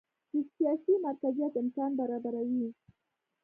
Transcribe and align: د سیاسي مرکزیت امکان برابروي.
د 0.33 0.35
سیاسي 0.53 0.93
مرکزیت 1.05 1.53
امکان 1.61 1.91
برابروي. 1.99 2.67